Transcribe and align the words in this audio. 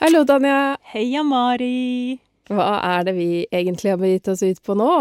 Hallo, 0.00 0.22
Tanja. 0.24 0.78
Heia, 0.94 1.20
Mari. 1.20 2.16
Hva 2.48 2.68
er 2.88 3.02
det 3.04 3.12
vi 3.18 3.42
egentlig 3.52 3.90
har 3.92 3.98
begitt 4.00 4.30
oss 4.32 4.40
ut 4.40 4.60
på 4.64 4.72
nå? 4.72 4.92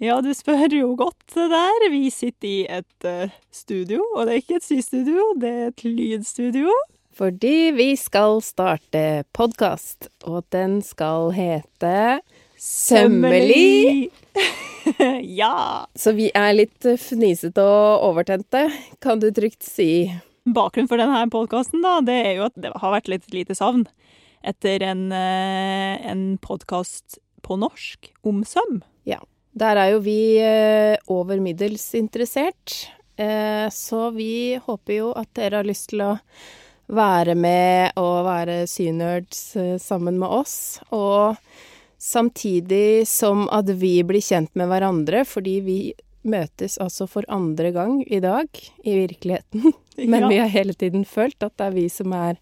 Ja, 0.00 0.14
du 0.24 0.30
spør 0.32 0.72
jo 0.72 0.94
godt 0.96 1.34
det 1.34 1.44
der. 1.52 1.84
Vi 1.92 2.08
sitter 2.08 2.48
i 2.48 2.62
et 2.78 3.04
uh, 3.04 3.34
studio, 3.52 4.00
og 4.14 4.24
det 4.24 4.32
er 4.32 4.40
ikke 4.40 4.56
et 4.62 4.64
systudio, 4.64 5.26
det 5.36 5.50
er 5.50 5.66
et 5.74 5.84
lydstudio. 5.84 6.72
Fordi 7.20 7.68
vi 7.76 7.90
skal 8.00 8.40
starte 8.46 9.02
podkast, 9.36 10.08
og 10.24 10.46
den 10.56 10.78
skal 10.80 11.28
hete 11.36 12.22
Sømmelig. 12.56 14.08
ja. 15.42 15.84
Så 15.92 16.16
vi 16.16 16.30
er 16.32 16.56
litt 16.56 16.88
fnisete 17.04 17.60
og 17.60 18.08
overtente, 18.08 18.70
kan 19.04 19.20
du 19.20 19.28
trygt 19.36 19.68
si. 19.68 20.08
Bakgrunnen 20.54 20.88
for 20.90 21.00
denne 21.00 21.24
podkasten 21.32 21.84
er 21.84 22.34
jo 22.36 22.46
at 22.48 22.56
det 22.56 22.72
har 22.74 22.94
vært 22.94 23.10
litt 23.10 23.26
lite 23.34 23.56
savn 23.58 23.86
etter 24.46 24.82
en, 24.86 25.10
eh, 25.12 26.06
en 26.06 26.38
podkast 26.38 27.18
på 27.42 27.58
norsk 27.58 28.12
om 28.22 28.44
søm. 28.44 28.82
Ja. 29.04 29.18
Der 29.58 29.76
er 29.76 29.90
jo 29.94 30.02
vi 30.04 30.38
eh, 30.38 30.96
over 31.10 31.40
middels 31.42 31.94
interessert, 31.98 32.92
eh, 33.16 33.66
så 33.68 34.12
vi 34.14 34.58
håper 34.62 34.94
jo 34.94 35.12
at 35.18 35.32
dere 35.34 35.62
har 35.62 35.68
lyst 35.68 35.90
til 35.90 36.04
å 36.06 36.12
være 36.88 37.34
med 37.34 37.98
og 38.00 38.24
være 38.24 38.62
synerds 38.70 39.56
sammen 39.82 40.20
med 40.20 40.28
oss. 40.28 40.78
Og 40.94 41.36
Samtidig 41.98 43.08
som 43.10 43.48
at 43.50 43.66
vi 43.80 43.96
blir 44.06 44.22
kjent 44.22 44.52
med 44.54 44.70
hverandre, 44.70 45.24
fordi 45.26 45.56
vi 45.66 45.78
møtes 46.30 46.78
altså 46.82 47.08
for 47.10 47.26
andre 47.32 47.72
gang 47.74 48.00
i 48.06 48.20
dag 48.24 48.48
i 48.84 48.96
virkeligheten. 49.00 49.72
Men 50.12 50.26
ja. 50.26 50.28
vi 50.28 50.40
har 50.42 50.52
hele 50.52 50.74
tiden 50.78 51.04
følt 51.08 51.42
at 51.42 51.56
det 51.58 51.70
er 51.70 51.76
vi 51.76 51.88
som 51.92 52.14
er 52.16 52.38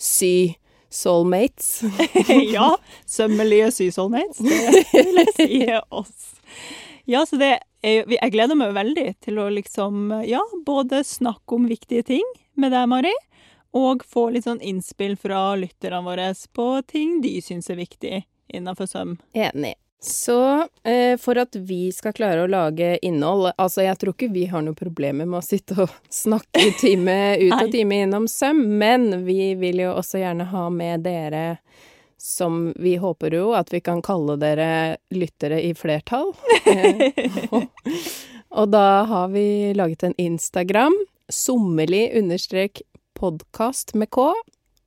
sy-soulmates. 0.00 1.84
ja. 2.56 2.70
Sømmelige 3.06 3.70
sy-soulmates. 3.74 4.40
Det 4.40 5.04
vil 5.10 5.22
jeg 5.22 5.36
si 5.36 5.60
oss. 5.90 6.32
Ja, 7.04 7.26
så 7.28 7.36
det 7.36 7.50
er, 7.84 8.08
jeg 8.08 8.32
gleder 8.32 8.56
meg 8.56 8.72
veldig 8.76 9.10
til 9.24 9.38
å 9.42 9.50
liksom, 9.52 10.08
ja, 10.24 10.40
både 10.64 11.02
snakke 11.04 11.58
om 11.58 11.68
viktige 11.68 12.06
ting 12.14 12.24
med 12.56 12.72
deg, 12.72 12.88
Mari, 12.88 13.12
og 13.76 14.04
få 14.08 14.30
litt 14.32 14.46
sånn 14.46 14.62
innspill 14.64 15.18
fra 15.20 15.50
lytterne 15.58 16.00
våre 16.06 16.30
på 16.56 16.68
ting 16.88 17.18
de 17.24 17.36
syns 17.44 17.68
er 17.68 17.80
viktig 17.82 18.22
innenfor 18.54 18.88
søm. 18.88 19.18
Enig. 19.34 19.74
Så 20.04 20.68
eh, 20.82 21.16
for 21.16 21.38
at 21.40 21.56
vi 21.56 21.88
skal 21.92 22.12
klare 22.12 22.42
å 22.44 22.48
lage 22.50 22.98
innhold 23.00 23.54
Altså, 23.56 23.86
jeg 23.86 23.96
tror 23.96 24.12
ikke 24.12 24.28
vi 24.34 24.42
har 24.50 24.60
noen 24.60 24.76
problemer 24.76 25.24
med 25.24 25.38
å 25.38 25.44
sitte 25.44 25.78
og 25.86 25.94
snakke 26.12 26.66
time 26.76 27.16
ut 27.40 27.54
og 27.56 27.70
time 27.72 28.02
innom 28.04 28.28
søm, 28.28 28.60
men 28.82 29.24
vi 29.24 29.54
vil 29.56 29.80
jo 29.86 29.94
også 29.94 30.20
gjerne 30.20 30.50
ha 30.52 30.66
med 30.68 31.06
dere 31.08 31.46
som 32.20 32.68
vi 32.76 32.98
håper 33.00 33.36
jo 33.36 33.50
at 33.56 33.72
vi 33.72 33.80
kan 33.84 34.04
kalle 34.04 34.36
dere 34.40 34.68
lyttere 35.12 35.62
i 35.64 35.72
flertall. 35.76 36.34
og, 37.52 37.64
og 38.60 38.70
da 38.72 38.86
har 39.08 39.32
vi 39.32 39.72
laget 39.76 40.04
en 40.08 40.16
Instagram, 40.20 40.96
sommerlig 41.32 42.10
understrek 42.20 42.84
podkast 43.16 43.96
med 43.96 44.12
K, 44.12 44.32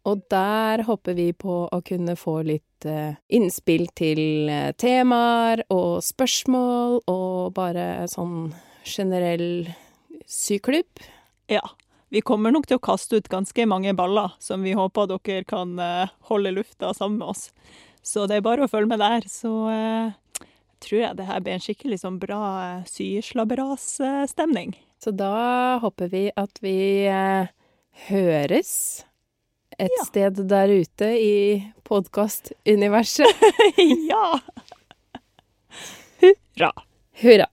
og 0.08 0.24
der 0.32 0.86
håper 0.88 1.18
vi 1.18 1.32
på 1.36 1.66
å 1.68 1.80
kunne 1.86 2.16
få 2.20 2.40
litt 2.48 2.88
uh, 2.88 3.18
innspill 3.28 3.90
til 3.98 4.48
uh, 4.48 4.72
temaer 4.80 5.66
og 5.74 6.00
spørsmål, 6.06 7.02
og 7.12 7.52
bare 7.58 8.08
sånn 8.12 8.54
generell 8.88 9.68
syklubb. 10.28 11.04
Ja. 11.52 11.64
Vi 12.08 12.22
kommer 12.24 12.54
nok 12.56 12.70
til 12.70 12.80
å 12.80 12.84
kaste 12.84 13.20
ut 13.20 13.28
ganske 13.28 13.66
mange 13.68 13.92
baller 13.98 14.38
som 14.40 14.64
vi 14.64 14.72
håper 14.78 15.10
dere 15.12 15.44
kan 15.48 15.76
uh, 15.76 16.08
holde 16.30 16.56
lufta 16.56 16.94
sammen 16.96 17.20
med 17.20 17.34
oss. 17.34 17.50
Så 18.00 18.24
det 18.32 18.38
er 18.38 18.46
bare 18.46 18.64
å 18.64 18.72
følge 18.72 18.94
med 18.94 19.04
der, 19.04 19.26
så 19.28 19.52
tror 20.80 21.02
jeg 21.02 21.18
det 21.18 21.26
her 21.28 21.42
blir 21.44 21.58
en 21.58 21.64
skikkelig 21.66 21.98
sånn 22.00 22.22
bra 22.22 22.40
syslabberas-stemning. 22.88 24.78
Så 25.04 25.12
da 25.12 25.82
håper 25.84 26.14
vi 26.14 26.22
at 26.40 26.62
vi 26.64 26.78
høres 28.08 28.72
et 29.78 29.94
ja. 30.00 30.06
sted 30.06 30.40
der 30.50 30.72
ute 30.74 31.10
i 31.22 31.34
podkastuniverset. 31.86 33.46
ja! 34.10 34.40
Hurra. 36.22 36.72
Hurra. 37.22 37.48